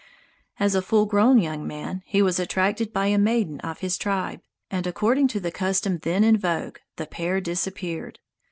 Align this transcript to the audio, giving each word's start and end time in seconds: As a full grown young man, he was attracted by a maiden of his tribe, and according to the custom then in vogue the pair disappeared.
As 0.59 0.73
a 0.73 0.81
full 0.81 1.05
grown 1.05 1.37
young 1.37 1.67
man, 1.67 2.01
he 2.07 2.23
was 2.23 2.39
attracted 2.39 2.91
by 2.91 3.05
a 3.05 3.19
maiden 3.19 3.59
of 3.59 3.81
his 3.81 3.99
tribe, 3.99 4.41
and 4.71 4.87
according 4.87 5.27
to 5.27 5.39
the 5.39 5.51
custom 5.51 5.99
then 5.99 6.23
in 6.23 6.37
vogue 6.37 6.77
the 6.95 7.05
pair 7.05 7.39
disappeared. 7.39 8.17